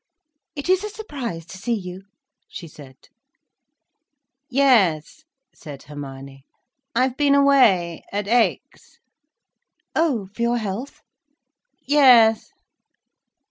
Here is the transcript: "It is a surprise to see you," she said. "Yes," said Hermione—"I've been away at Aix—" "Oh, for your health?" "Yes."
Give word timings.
"It 0.55 0.67
is 0.67 0.83
a 0.83 0.89
surprise 0.89 1.45
to 1.45 1.59
see 1.59 1.75
you," 1.75 2.05
she 2.47 2.67
said. 2.67 3.07
"Yes," 4.49 5.25
said 5.53 5.83
Hermione—"I've 5.83 7.15
been 7.17 7.35
away 7.35 8.03
at 8.11 8.27
Aix—" 8.27 8.97
"Oh, 9.95 10.25
for 10.33 10.41
your 10.41 10.57
health?" 10.57 11.01
"Yes." 11.85 12.49